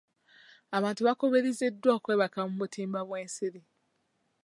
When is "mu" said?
2.49-2.55